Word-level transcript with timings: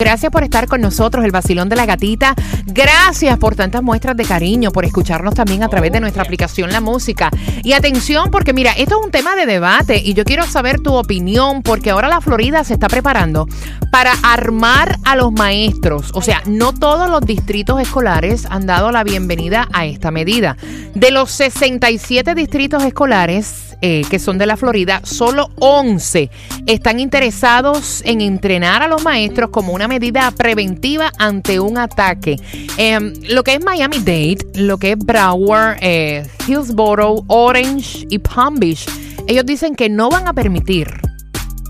Gracias 0.00 0.32
por 0.32 0.42
estar 0.42 0.66
con 0.66 0.80
nosotros, 0.80 1.26
el 1.26 1.30
vacilón 1.30 1.68
de 1.68 1.76
la 1.76 1.84
gatita. 1.84 2.34
Gracias 2.64 3.36
por 3.36 3.54
tantas 3.54 3.82
muestras 3.82 4.16
de 4.16 4.24
cariño, 4.24 4.72
por 4.72 4.86
escucharnos 4.86 5.34
también 5.34 5.62
a 5.62 5.68
través 5.68 5.92
de 5.92 6.00
nuestra 6.00 6.22
aplicación 6.22 6.72
La 6.72 6.80
Música. 6.80 7.28
Y 7.62 7.74
atención, 7.74 8.30
porque 8.30 8.54
mira, 8.54 8.72
esto 8.72 8.98
es 8.98 9.04
un 9.04 9.10
tema 9.10 9.36
de 9.36 9.44
debate 9.44 10.00
y 10.02 10.14
yo 10.14 10.24
quiero 10.24 10.46
saber 10.46 10.80
tu 10.80 10.94
opinión, 10.94 11.62
porque 11.62 11.90
ahora 11.90 12.08
la 12.08 12.22
Florida 12.22 12.64
se 12.64 12.72
está 12.72 12.88
preparando 12.88 13.46
para 13.92 14.14
armar 14.22 14.96
a 15.04 15.16
los 15.16 15.32
maestros. 15.32 16.12
O 16.14 16.22
sea, 16.22 16.40
no 16.46 16.72
todos 16.72 17.10
los 17.10 17.20
distritos 17.20 17.78
escolares 17.78 18.46
han 18.48 18.64
dado 18.64 18.92
la 18.92 19.04
bienvenida 19.04 19.68
a 19.70 19.84
esta 19.84 20.10
medida. 20.10 20.56
De 20.94 21.10
los 21.10 21.30
67 21.30 22.34
distritos 22.34 22.84
escolares, 22.84 23.69
eh, 23.82 24.02
que 24.10 24.18
son 24.18 24.38
de 24.38 24.46
la 24.46 24.56
Florida, 24.56 25.00
solo 25.04 25.50
11 25.58 26.30
están 26.66 27.00
interesados 27.00 28.02
en 28.04 28.20
entrenar 28.20 28.82
a 28.82 28.88
los 28.88 29.02
maestros 29.02 29.50
como 29.50 29.72
una 29.72 29.88
medida 29.88 30.30
preventiva 30.30 31.12
ante 31.18 31.60
un 31.60 31.78
ataque. 31.78 32.36
Em, 32.76 33.12
lo 33.28 33.42
que 33.42 33.54
es 33.54 33.64
Miami-Dade, 33.64 34.38
lo 34.54 34.78
que 34.78 34.92
es 34.92 34.98
Broward, 34.98 35.78
eh, 35.80 36.26
Hillsborough, 36.46 37.24
Orange 37.28 38.06
y 38.10 38.18
Palm 38.18 38.56
Beach, 38.56 38.86
ellos 39.26 39.46
dicen 39.46 39.74
que 39.74 39.88
no 39.88 40.10
van 40.10 40.28
a 40.28 40.32
permitir 40.32 40.88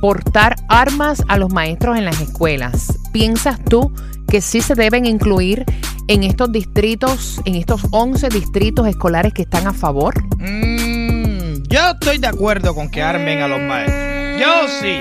portar 0.00 0.56
armas 0.68 1.22
a 1.28 1.36
los 1.36 1.52
maestros 1.52 1.96
en 1.96 2.04
las 2.04 2.20
escuelas. 2.20 2.98
¿Piensas 3.12 3.62
tú 3.64 3.92
que 4.28 4.40
sí 4.40 4.60
se 4.60 4.74
deben 4.74 5.06
incluir 5.06 5.64
en 6.08 6.24
estos 6.24 6.50
distritos, 6.50 7.40
en 7.44 7.54
estos 7.54 7.82
11 7.90 8.30
distritos 8.30 8.88
escolares 8.88 9.32
que 9.32 9.42
están 9.42 9.66
a 9.66 9.72
favor? 9.72 10.14
Mm, 10.38 10.79
yo 11.80 11.90
estoy 11.92 12.18
de 12.18 12.26
acuerdo 12.26 12.74
con 12.74 12.90
que 12.90 13.02
armen 13.02 13.40
a 13.40 13.48
los 13.48 13.60
maestros. 13.60 14.40
Yo 14.40 14.68
sí. 14.80 15.00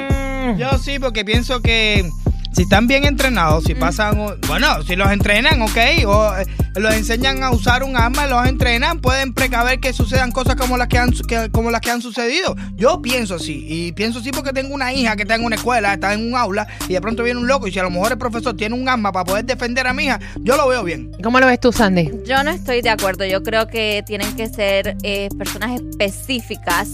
Yo 0.57 0.77
sí, 0.77 0.99
porque 0.99 1.25
pienso 1.25 1.61
que 1.61 2.09
si 2.53 2.63
están 2.63 2.87
bien 2.87 3.05
entrenados, 3.05 3.63
si 3.63 3.75
pasan, 3.75 4.17
bueno, 4.47 4.81
si 4.83 4.95
los 4.95 5.11
entrenan, 5.11 5.61
ok, 5.61 5.77
o 6.07 6.35
eh, 6.37 6.45
los 6.75 6.93
enseñan 6.93 7.43
a 7.43 7.51
usar 7.51 7.83
un 7.83 7.95
arma, 7.95 8.27
los 8.27 8.45
entrenan, 8.47 8.99
pueden 8.99 9.33
precaver 9.33 9.79
que 9.79 9.93
sucedan 9.93 10.31
cosas 10.31 10.55
como 10.55 10.77
las 10.77 10.87
que 10.87 10.97
han, 10.97 11.11
que- 11.11 11.49
como 11.51 11.71
las 11.71 11.81
que 11.81 11.91
han 11.91 12.01
sucedido. 12.01 12.55
Yo 12.75 13.01
pienso 13.01 13.35
así, 13.35 13.65
y 13.67 13.91
pienso 13.93 14.19
así 14.19 14.31
porque 14.31 14.51
tengo 14.51 14.73
una 14.73 14.91
hija 14.93 15.15
que 15.15 15.21
está 15.23 15.35
en 15.35 15.45
una 15.45 15.55
escuela, 15.55 15.93
está 15.93 16.13
en 16.13 16.27
un 16.27 16.35
aula, 16.35 16.67
y 16.87 16.93
de 16.93 17.01
pronto 17.01 17.23
viene 17.23 17.39
un 17.39 17.47
loco, 17.47 17.67
y 17.67 17.71
si 17.71 17.79
a 17.79 17.83
lo 17.83 17.89
mejor 17.91 18.11
el 18.11 18.17
profesor 18.17 18.55
tiene 18.55 18.75
un 18.75 18.89
arma 18.89 19.11
para 19.11 19.25
poder 19.25 19.45
defender 19.45 19.87
a 19.87 19.93
mi 19.93 20.05
hija, 20.05 20.19
yo 20.41 20.57
lo 20.57 20.67
veo 20.67 20.83
bien. 20.83 21.11
¿Cómo 21.23 21.39
lo 21.39 21.45
ves 21.45 21.59
tú, 21.59 21.71
Sandy? 21.71 22.09
Yo 22.25 22.43
no 22.43 22.51
estoy 22.51 22.81
de 22.81 22.89
acuerdo. 22.89 23.25
Yo 23.25 23.43
creo 23.43 23.67
que 23.67 24.03
tienen 24.05 24.35
que 24.35 24.47
ser 24.49 24.97
eh, 25.03 25.29
personas 25.37 25.79
específicas. 25.79 26.89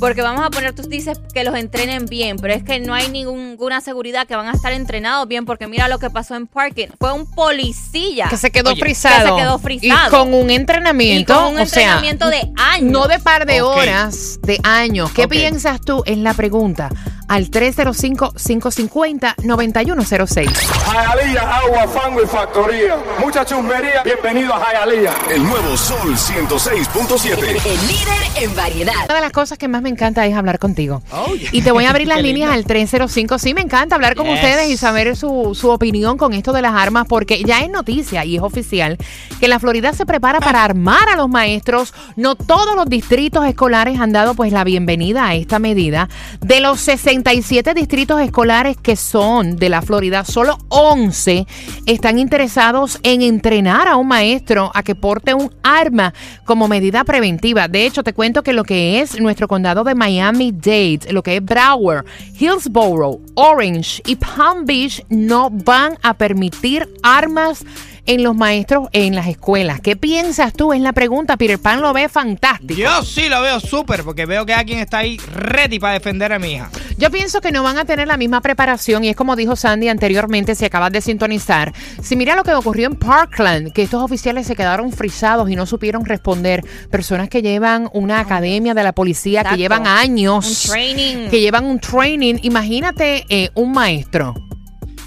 Porque 0.00 0.22
vamos 0.22 0.44
a 0.44 0.50
poner, 0.50 0.72
tú 0.74 0.82
dices 0.82 1.20
que 1.34 1.42
los 1.42 1.56
entrenen 1.56 2.06
bien, 2.06 2.36
pero 2.36 2.54
es 2.54 2.62
que 2.62 2.78
no 2.78 2.94
hay 2.94 3.08
ninguna 3.08 3.80
seguridad 3.80 4.26
que 4.26 4.36
van 4.36 4.46
a 4.46 4.52
estar 4.52 4.72
entrenados 4.72 5.26
bien, 5.26 5.44
porque 5.44 5.66
mira 5.66 5.88
lo 5.88 5.98
que 5.98 6.08
pasó 6.08 6.36
en 6.36 6.46
Parking. 6.46 6.88
Fue 6.98 7.12
un 7.12 7.26
policía 7.28 8.28
Que 8.30 8.36
se 8.36 8.50
quedó 8.50 8.70
Oye, 8.70 8.80
frisado. 8.80 9.34
que 9.34 9.40
se 9.42 9.46
quedó 9.46 9.58
frisado. 9.58 10.08
Y 10.08 10.10
con 10.10 10.34
un 10.34 10.50
y 10.50 10.54
entrenamiento. 10.54 11.34
con 11.34 11.54
un 11.54 11.60
o 11.60 11.66
sea, 11.66 11.82
entrenamiento 11.82 12.28
de 12.28 12.52
años. 12.56 12.92
No 12.92 13.08
de 13.08 13.18
par 13.18 13.46
de 13.46 13.60
horas, 13.62 14.38
de 14.42 14.60
años. 14.62 15.10
¿Qué 15.12 15.26
piensas 15.26 15.80
tú? 15.80 16.02
Es 16.06 16.18
la 16.18 16.34
pregunta. 16.34 16.90
Al 17.28 17.50
305-550-9106. 17.50 20.48
Jayalía, 20.50 21.56
agua, 21.58 21.86
fango 21.88 22.22
y 22.22 22.26
factoría. 22.26 22.96
Mucha 23.20 23.44
chusmería. 23.44 24.02
Bienvenido 24.02 24.54
a 24.54 24.60
Jayalía. 24.60 25.12
El 25.30 25.44
nuevo 25.44 25.76
Sol 25.76 26.14
106.7. 26.16 27.38
El 27.38 27.86
líder 27.86 28.42
en 28.42 28.56
variedad. 28.56 28.94
Una 29.04 29.14
de 29.16 29.20
las 29.20 29.32
cosas 29.32 29.58
que 29.58 29.68
más 29.68 29.82
me 29.82 29.90
encanta 29.90 30.24
es 30.26 30.34
hablar 30.34 30.58
contigo. 30.58 31.02
Oh, 31.12 31.34
yeah. 31.34 31.50
Y 31.52 31.60
te 31.62 31.70
voy 31.70 31.84
a 31.84 31.90
abrir 31.90 32.08
las 32.14 32.22
líneas 32.22 32.50
al 32.52 32.64
305. 32.64 33.38
Sí, 33.38 33.52
me 33.52 33.60
encanta 33.60 33.94
hablar 33.94 34.14
con 34.14 34.26
Yes. 34.26 34.34
ustedes 34.36 34.70
y 34.70 34.76
saber 34.76 35.16
su, 35.16 35.54
su 35.54 35.68
opinión 35.70 36.16
con 36.18 36.32
esto 36.32 36.52
de 36.52 36.62
las 36.62 36.74
armas, 36.74 37.06
porque 37.08 37.42
ya 37.44 37.60
es 37.60 37.70
noticia 37.70 38.24
y 38.24 38.36
es 38.36 38.42
oficial 38.42 38.96
que 39.40 39.48
la 39.48 39.58
Florida 39.58 39.92
se 39.92 40.06
prepara 40.06 40.40
para 40.40 40.64
armar 40.64 41.08
a 41.10 41.16
los 41.16 41.28
maestros. 41.28 41.92
No 42.16 42.34
todos 42.36 42.74
los 42.74 42.88
distritos 42.88 43.44
escolares 43.46 44.00
han 44.00 44.12
dado 44.12 44.34
pues 44.34 44.52
la 44.52 44.64
bienvenida 44.64 45.26
a 45.26 45.34
esta 45.34 45.58
medida. 45.58 46.08
De 46.40 46.60
los 46.60 46.80
67 47.18 47.74
distritos 47.74 48.20
escolares 48.20 48.76
que 48.76 48.94
son 48.94 49.56
de 49.56 49.68
la 49.68 49.82
Florida, 49.82 50.24
solo 50.24 50.56
11 50.68 51.46
están 51.86 52.18
interesados 52.18 53.00
en 53.02 53.22
entrenar 53.22 53.88
a 53.88 53.96
un 53.96 54.06
maestro 54.06 54.70
a 54.72 54.84
que 54.84 54.94
porte 54.94 55.34
un 55.34 55.52
arma 55.64 56.14
como 56.44 56.68
medida 56.68 57.02
preventiva. 57.02 57.66
De 57.66 57.86
hecho, 57.86 58.04
te 58.04 58.12
cuento 58.12 58.44
que 58.44 58.52
lo 58.52 58.62
que 58.62 59.00
es 59.00 59.20
nuestro 59.20 59.48
condado 59.48 59.82
de 59.82 59.96
Miami-Dade, 59.96 61.12
lo 61.12 61.24
que 61.24 61.36
es 61.36 61.44
Broward, 61.44 62.04
Hillsborough, 62.38 63.20
Orange 63.34 64.00
y 64.06 64.14
Palm 64.14 64.64
Beach 64.64 65.04
no 65.08 65.50
van 65.50 65.98
a 66.02 66.14
permitir 66.14 66.88
armas 67.02 67.64
en 68.08 68.22
los 68.22 68.34
maestros 68.34 68.88
en 68.92 69.14
las 69.14 69.26
escuelas. 69.26 69.80
¿Qué 69.80 69.94
piensas 69.94 70.54
tú? 70.54 70.72
Es 70.72 70.80
la 70.80 70.94
pregunta. 70.94 71.36
Peter 71.36 71.58
Pan 71.58 71.82
lo 71.82 71.92
ve 71.92 72.08
fantástico. 72.08 72.80
Yo 72.80 73.02
sí 73.02 73.28
lo 73.28 73.42
veo 73.42 73.60
súper, 73.60 74.02
porque 74.02 74.24
veo 74.24 74.46
que 74.46 74.54
alguien 74.54 74.78
está 74.78 74.98
ahí 74.98 75.18
ready 75.34 75.78
para 75.78 75.92
defender 75.92 76.32
a 76.32 76.38
mi 76.38 76.52
hija. 76.52 76.70
Yo 76.98 77.12
pienso 77.12 77.40
que 77.40 77.52
no 77.52 77.62
van 77.62 77.78
a 77.78 77.84
tener 77.84 78.08
la 78.08 78.16
misma 78.16 78.40
preparación 78.40 79.04
y 79.04 79.08
es 79.08 79.14
como 79.14 79.36
dijo 79.36 79.54
Sandy 79.54 79.88
anteriormente, 79.88 80.56
si 80.56 80.64
acabas 80.64 80.90
de 80.90 81.00
sintonizar. 81.00 81.72
Si 82.02 82.16
mira 82.16 82.34
lo 82.34 82.42
que 82.42 82.52
ocurrió 82.52 82.88
en 82.88 82.96
Parkland, 82.96 83.72
que 83.72 83.82
estos 83.82 84.02
oficiales 84.02 84.48
se 84.48 84.56
quedaron 84.56 84.90
frisados 84.90 85.48
y 85.48 85.54
no 85.54 85.64
supieron 85.64 86.04
responder. 86.04 86.64
Personas 86.90 87.28
que 87.28 87.40
llevan 87.40 87.88
una 87.92 88.18
academia 88.18 88.74
de 88.74 88.82
la 88.82 88.92
policía, 88.92 89.44
que 89.44 89.56
llevan 89.56 89.86
años. 89.86 90.64
Un 90.64 90.72
training. 90.72 91.30
Que 91.30 91.40
llevan 91.40 91.66
un 91.66 91.78
training. 91.78 92.34
Imagínate 92.42 93.24
eh, 93.28 93.50
un 93.54 93.70
maestro. 93.70 94.34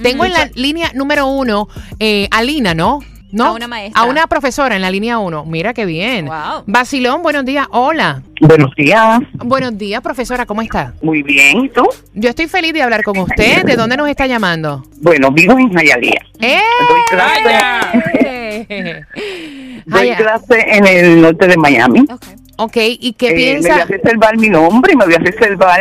Tengo 0.01 0.23
en 0.23 0.31
la 0.31 0.49
línea 0.55 0.91
número 0.95 1.27
uno 1.27 1.67
eh, 1.99 2.29
a 2.31 2.41
Lina, 2.41 2.73
¿no? 2.73 2.99
¿No? 3.31 3.45
A 3.45 3.51
una 3.53 3.67
maestra. 3.67 4.01
A 4.01 4.05
una 4.05 4.27
profesora 4.27 4.75
en 4.75 4.81
la 4.81 4.91
línea 4.91 5.17
uno. 5.19 5.45
Mira 5.45 5.73
qué 5.73 5.85
bien. 5.85 6.25
Wow. 6.25 6.63
Basilón, 6.65 7.23
buenos 7.23 7.45
días. 7.45 7.65
Hola. 7.71 8.21
Buenos 8.41 8.73
días, 8.75 9.19
Buenos 9.33 9.77
días, 9.77 10.01
profesora. 10.01 10.45
¿Cómo 10.45 10.61
está? 10.61 10.93
muy 11.01 11.21
bien. 11.23 11.65
¿Y 11.65 11.69
tú? 11.69 11.83
Yo 12.13 12.29
estoy 12.29 12.47
feliz 12.47 12.73
de 12.73 12.81
hablar 12.81 13.03
con 13.03 13.17
usted. 13.19 13.63
¿De 13.63 13.75
dónde 13.75 13.95
nos 13.97 14.09
está 14.09 14.25
llamando? 14.27 14.83
Bueno, 14.97 15.31
vivo 15.31 15.57
en 15.57 15.71
Jayalía. 15.71 16.21
¡Eh! 16.39 16.59
Doy 16.89 17.01
clase, 17.09 18.67
doy 19.85 20.15
clase 20.15 20.65
en 20.75 20.87
el 20.87 21.21
norte 21.21 21.47
de 21.47 21.57
Miami. 21.57 22.01
Ok. 22.11 22.25
ok, 22.57 22.77
¿y 22.99 23.13
qué 23.13 23.29
Eh, 23.29 23.59
me 23.61 23.69
voy 23.69 23.79
a 23.79 23.85
reservar 23.85 24.37
mi 24.37 24.49
nombre 24.49 24.93
y 24.93 24.95
me 24.97 25.05
voy 25.05 25.13
a 25.13 25.19
reservar 25.19 25.79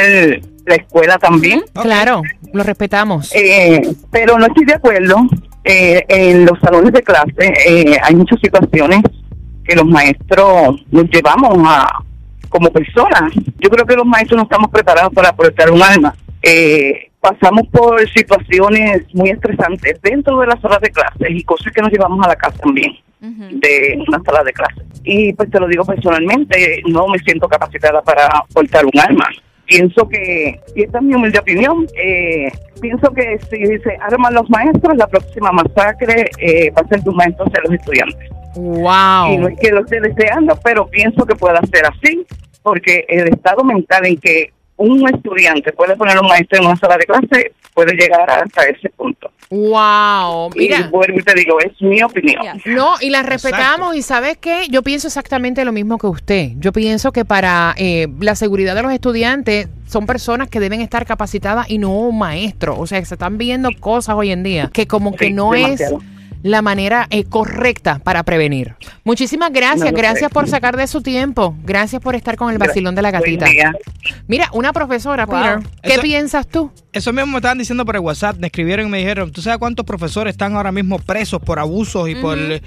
la 0.66 0.74
escuela 0.74 1.18
también. 1.18 1.62
Claro, 1.74 2.22
lo 2.52 2.62
respetamos. 2.62 3.34
Eh, 3.34 3.80
pero 4.10 4.38
no 4.38 4.46
estoy 4.46 4.66
de 4.66 4.74
acuerdo. 4.74 5.16
Eh, 5.64 6.04
en 6.08 6.46
los 6.46 6.58
salones 6.60 6.92
de 6.92 7.02
clase 7.02 7.52
eh, 7.66 7.96
hay 8.02 8.14
muchas 8.14 8.40
situaciones 8.40 9.02
que 9.62 9.76
los 9.76 9.84
maestros 9.84 10.84
nos 10.90 11.10
llevamos 11.10 11.58
a 11.66 12.02
como 12.48 12.70
personas. 12.72 13.32
Yo 13.58 13.70
creo 13.70 13.86
que 13.86 13.94
los 13.94 14.06
maestros 14.06 14.38
no 14.38 14.42
estamos 14.44 14.70
preparados 14.70 15.12
para 15.12 15.32
portar 15.32 15.70
un 15.70 15.82
arma. 15.82 16.14
Eh, 16.42 17.10
pasamos 17.20 17.68
por 17.68 18.08
situaciones 18.08 19.02
muy 19.14 19.30
estresantes 19.30 20.00
dentro 20.02 20.40
de 20.40 20.46
las 20.46 20.60
salas 20.60 20.80
de 20.80 20.90
clases 20.90 21.28
y 21.30 21.44
cosas 21.44 21.72
que 21.72 21.82
nos 21.82 21.92
llevamos 21.92 22.24
a 22.24 22.28
la 22.28 22.36
casa 22.36 22.58
también 22.58 22.96
de 23.20 24.02
una 24.08 24.20
sala 24.24 24.42
de 24.42 24.52
clase. 24.52 24.82
Y 25.04 25.32
pues 25.34 25.50
te 25.50 25.60
lo 25.60 25.68
digo 25.68 25.84
personalmente, 25.84 26.82
no 26.88 27.06
me 27.06 27.18
siento 27.18 27.46
capacitada 27.48 28.00
para 28.02 28.28
portar 28.52 28.84
un 28.86 28.98
arma. 28.98 29.28
Pienso 29.70 30.08
que, 30.08 30.58
y 30.74 30.82
esta 30.82 30.98
es 30.98 31.04
mi 31.04 31.14
humilde 31.14 31.38
opinión, 31.38 31.86
eh, 31.96 32.50
pienso 32.80 33.12
que 33.12 33.38
si 33.48 33.64
se 33.78 33.96
arman 34.00 34.34
los 34.34 34.50
maestros, 34.50 34.96
la 34.96 35.06
próxima 35.06 35.52
masacre 35.52 36.28
eh, 36.38 36.72
va 36.72 36.82
a 36.84 36.88
ser 36.88 37.00
de 37.02 37.10
un 37.10 37.14
maestro 37.14 37.46
hacia 37.46 37.60
los 37.62 37.72
estudiantes. 37.74 38.28
Y 38.56 38.60
no 38.60 38.80
Wow. 38.80 39.46
es 39.48 39.60
que 39.60 39.70
lo 39.70 39.80
esté 39.82 40.00
deseando, 40.00 40.58
pero 40.64 40.88
pienso 40.88 41.24
que 41.24 41.36
pueda 41.36 41.60
ser 41.72 41.84
así, 41.86 42.26
porque 42.64 43.04
el 43.08 43.28
estado 43.28 43.62
mental 43.62 44.06
en 44.06 44.16
que 44.18 44.52
un 44.80 45.06
estudiante 45.14 45.72
puede 45.72 45.94
poner 45.96 46.16
a 46.16 46.20
un 46.20 46.28
maestro 46.28 46.58
en 46.58 46.66
una 46.66 46.76
sala 46.76 46.96
de 46.96 47.04
clase 47.04 47.52
puede 47.74 47.94
llegar 47.94 48.28
hasta 48.28 48.64
ese 48.64 48.88
punto. 48.90 49.30
Wow. 49.50 50.50
Y 50.54 50.70
vuelvo 50.90 51.18
y 51.18 51.22
te 51.22 51.34
digo, 51.34 51.58
es 51.60 51.80
mi 51.80 52.02
opinión. 52.02 52.60
No, 52.66 52.94
y 53.00 53.08
Exacto. 53.08 53.30
respetamos 53.30 53.96
y 53.96 54.02
sabes 54.02 54.38
qué, 54.38 54.66
yo 54.70 54.82
pienso 54.82 55.08
exactamente 55.08 55.64
lo 55.64 55.72
mismo 55.72 55.98
que 55.98 56.06
usted. 56.06 56.50
Yo 56.56 56.72
pienso 56.72 57.12
que 57.12 57.24
para 57.24 57.74
eh, 57.76 58.08
la 58.20 58.34
seguridad 58.36 58.74
de 58.74 58.82
los 58.82 58.92
estudiantes 58.92 59.68
son 59.86 60.06
personas 60.06 60.48
que 60.48 60.60
deben 60.60 60.80
estar 60.80 61.04
capacitadas 61.04 61.68
y 61.68 61.78
no 61.78 61.90
un 61.90 62.18
maestro. 62.18 62.78
O 62.78 62.86
sea, 62.86 63.00
que 63.00 63.06
se 63.06 63.14
están 63.14 63.38
viendo 63.38 63.70
cosas 63.80 64.14
hoy 64.16 64.30
en 64.30 64.42
día 64.42 64.70
que 64.72 64.86
como 64.86 65.14
que 65.14 65.30
no 65.30 65.52
demasiado. 65.52 65.98
es 65.98 66.19
la 66.42 66.62
manera 66.62 67.06
eh, 67.10 67.24
correcta 67.24 68.00
para 68.02 68.22
prevenir. 68.22 68.74
Muchísimas 69.04 69.52
gracias, 69.52 69.92
No 69.92 69.96
gracias 69.98 70.28
sé. 70.28 70.34
por 70.34 70.48
sacar 70.48 70.76
de 70.76 70.86
su 70.86 71.02
tiempo, 71.02 71.54
gracias 71.64 72.00
por 72.00 72.14
estar 72.14 72.36
con 72.36 72.50
el 72.50 72.58
vacilón 72.58 72.94
de 72.94 73.02
la 73.02 73.10
gatita. 73.10 73.46
Mira, 74.26 74.48
una 74.52 74.72
profesora, 74.72 75.26
Wow. 75.26 75.36
Peter, 75.36 75.58
¿qué 75.82 75.92
Eso- 75.92 76.02
piensas 76.02 76.46
tú? 76.46 76.70
Eso 76.92 77.12
mismo 77.12 77.30
me 77.32 77.36
estaban 77.38 77.56
diciendo 77.58 77.84
por 77.84 77.94
el 77.94 78.00
WhatsApp, 78.00 78.36
me 78.38 78.48
escribieron 78.48 78.86
y 78.86 78.90
me 78.90 78.98
dijeron, 78.98 79.30
¿tú 79.30 79.40
sabes 79.42 79.58
cuántos 79.60 79.86
profesores 79.86 80.32
están 80.32 80.56
ahora 80.56 80.72
mismo 80.72 80.98
presos 80.98 81.40
por 81.40 81.60
abusos 81.60 82.08
y 82.08 82.16
por 82.16 82.36
eh, 82.36 82.60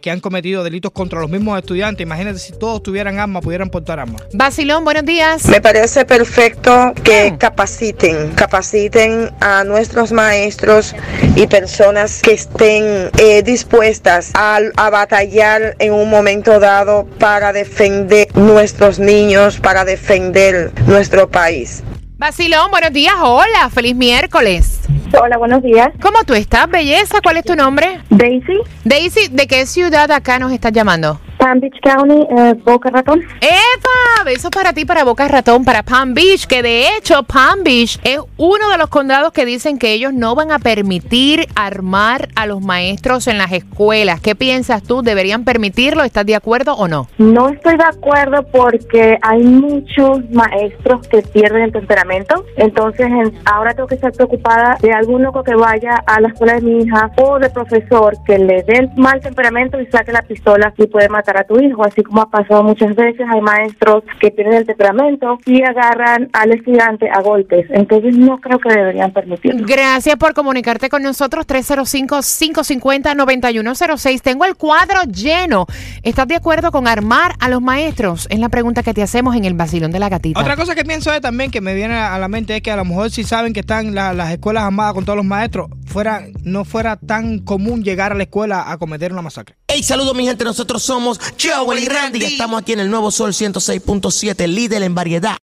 que 0.00 0.10
han 0.10 0.20
cometido 0.20 0.64
delitos 0.64 0.92
contra 0.92 1.20
los 1.20 1.28
mismos 1.28 1.58
estudiantes? 1.58 2.02
Imagínate 2.02 2.38
si 2.38 2.52
todos 2.58 2.82
tuvieran 2.82 3.18
armas, 3.18 3.42
pudieran 3.42 3.68
portar 3.68 4.00
armas. 4.00 4.22
Vacilón, 4.32 4.82
buenos 4.84 5.04
días. 5.04 5.44
Me 5.48 5.60
parece 5.60 6.06
perfecto 6.06 6.94
que 7.04 7.34
capaciten, 7.38 8.30
capaciten 8.32 9.30
a 9.40 9.62
nuestros 9.64 10.10
maestros 10.12 10.94
y 11.34 11.46
personas 11.46 12.22
que 12.22 12.32
estén 12.32 13.10
eh, 13.18 13.42
dispuestas 13.42 14.32
a, 14.34 14.58
a 14.76 14.90
batallar 14.90 15.76
en 15.78 15.92
un 15.92 16.10
momento 16.10 16.60
dado 16.60 17.06
para 17.18 17.52
defender 17.52 18.28
nuestros 18.36 18.98
niños, 18.98 19.58
para 19.58 19.84
defender 19.84 20.72
nuestro 20.86 21.30
país. 21.30 21.82
Vacilón, 22.18 22.70
buenos 22.70 22.92
días, 22.92 23.14
hola, 23.20 23.68
feliz 23.70 23.94
miércoles. 23.94 24.80
Hola, 25.20 25.36
buenos 25.36 25.62
días. 25.62 25.88
¿Cómo 26.00 26.24
tú 26.24 26.34
estás, 26.34 26.68
belleza? 26.68 27.18
¿Cuál 27.22 27.36
es 27.36 27.44
tu 27.44 27.54
nombre? 27.54 28.00
Daisy, 28.08 28.58
Daisy, 28.84 29.28
¿de 29.28 29.46
qué 29.46 29.66
ciudad 29.66 30.10
acá 30.10 30.38
nos 30.38 30.52
estás 30.52 30.72
llamando? 30.72 31.20
Palm 31.46 31.60
Beach 31.60 31.78
County, 31.80 32.26
eh, 32.36 32.54
Boca 32.64 32.90
Ratón. 32.90 33.20
¡Epa! 33.40 34.24
Besos 34.24 34.50
para 34.50 34.72
ti, 34.72 34.84
para 34.84 35.04
Boca 35.04 35.28
Ratón, 35.28 35.64
para 35.64 35.84
Palm 35.84 36.12
Beach, 36.12 36.46
que 36.48 36.60
de 36.60 36.88
hecho 36.96 37.22
Palm 37.22 37.62
Beach 37.62 38.00
es 38.02 38.18
uno 38.36 38.68
de 38.72 38.78
los 38.78 38.88
condados 38.88 39.32
que 39.32 39.44
dicen 39.46 39.78
que 39.78 39.92
ellos 39.92 40.12
no 40.12 40.34
van 40.34 40.50
a 40.50 40.58
permitir 40.58 41.46
armar 41.54 42.26
a 42.34 42.46
los 42.46 42.60
maestros 42.60 43.28
en 43.28 43.38
las 43.38 43.52
escuelas. 43.52 44.20
¿Qué 44.20 44.34
piensas 44.34 44.82
tú? 44.82 45.02
¿Deberían 45.02 45.44
permitirlo? 45.44 46.02
¿Estás 46.02 46.26
de 46.26 46.34
acuerdo 46.34 46.74
o 46.74 46.88
no? 46.88 47.06
No 47.18 47.50
estoy 47.50 47.76
de 47.76 47.84
acuerdo 47.84 48.44
porque 48.50 49.16
hay 49.22 49.44
muchos 49.44 50.28
maestros 50.32 51.06
que 51.06 51.22
pierden 51.22 51.62
el 51.62 51.72
temperamento. 51.72 52.44
Entonces, 52.56 53.06
en- 53.06 53.38
ahora 53.44 53.72
tengo 53.74 53.86
que 53.86 53.94
estar 53.94 54.10
preocupada 54.10 54.76
de 54.82 54.92
algún 54.92 55.22
loco 55.22 55.44
que 55.44 55.54
vaya 55.54 56.02
a 56.06 56.20
la 56.20 56.28
escuela 56.28 56.54
de 56.54 56.62
mi 56.62 56.82
hija 56.82 57.12
o 57.18 57.38
de 57.38 57.50
profesor 57.50 58.16
que 58.26 58.36
le 58.36 58.64
dé 58.64 58.78
el 58.78 58.88
mal 58.96 59.20
temperamento 59.20 59.80
y 59.80 59.86
saque 59.86 60.10
la 60.10 60.22
pistola 60.22 60.74
y 60.76 60.86
puede 60.88 61.08
matar 61.08 61.35
a 61.38 61.44
tu 61.44 61.58
hijo. 61.60 61.84
Así 61.84 62.02
como 62.02 62.22
ha 62.22 62.30
pasado 62.30 62.62
muchas 62.62 62.94
veces, 62.96 63.26
hay 63.32 63.40
maestros 63.40 64.02
que 64.20 64.30
pierden 64.30 64.54
el 64.58 64.66
temperamento 64.66 65.38
y 65.46 65.62
agarran 65.62 66.28
al 66.32 66.52
estudiante 66.52 67.08
a 67.10 67.20
golpes. 67.22 67.66
Entonces, 67.70 68.16
no 68.16 68.38
creo 68.38 68.58
que 68.58 68.68
deberían 68.70 69.12
permitirlo. 69.12 69.66
Gracias 69.66 70.16
por 70.16 70.34
comunicarte 70.34 70.88
con 70.88 71.02
nosotros. 71.02 71.46
305-550-9106. 71.46 74.20
Tengo 74.22 74.44
el 74.44 74.56
cuadro 74.56 75.02
lleno. 75.04 75.66
¿Estás 76.02 76.28
de 76.28 76.36
acuerdo 76.36 76.70
con 76.72 76.86
armar 76.88 77.32
a 77.40 77.48
los 77.48 77.60
maestros? 77.62 78.26
Es 78.30 78.38
la 78.38 78.48
pregunta 78.48 78.82
que 78.82 78.94
te 78.94 79.02
hacemos 79.02 79.34
en 79.36 79.44
el 79.44 79.54
vacilón 79.54 79.90
de 79.92 79.98
la 79.98 80.08
gatita. 80.08 80.40
Otra 80.40 80.56
cosa 80.56 80.74
que 80.74 80.84
pienso 80.84 81.12
es 81.12 81.20
también 81.20 81.50
que 81.50 81.60
me 81.60 81.74
viene 81.74 81.94
a 81.94 82.18
la 82.18 82.28
mente 82.28 82.56
es 82.56 82.62
que 82.62 82.70
a 82.70 82.76
lo 82.76 82.84
mejor 82.84 83.10
si 83.10 83.24
saben 83.24 83.52
que 83.52 83.60
están 83.60 83.94
la- 83.94 84.12
las 84.12 84.30
escuelas 84.32 84.64
armadas 84.64 84.94
con 84.94 85.04
todos 85.04 85.16
los 85.16 85.26
maestros, 85.26 85.68
fuera, 85.86 86.22
no 86.44 86.64
fuera 86.64 86.96
tan 86.96 87.40
común 87.40 87.82
llegar 87.82 88.12
a 88.12 88.14
la 88.14 88.22
escuela 88.24 88.70
a 88.70 88.78
cometer 88.78 89.12
una 89.12 89.22
masacre. 89.22 89.56
Hey, 89.76 89.82
saludos 89.82 90.14
mi 90.14 90.24
gente, 90.24 90.42
nosotros 90.42 90.82
somos 90.82 91.20
Joel 91.38 91.82
y 91.82 91.86
Randy. 91.86 92.18
Y 92.18 92.24
estamos 92.24 92.62
aquí 92.62 92.72
en 92.72 92.80
el 92.80 92.88
nuevo 92.88 93.10
Sol 93.10 93.34
106.7, 93.34 94.46
líder 94.46 94.82
en 94.82 94.94
variedad. 94.94 95.34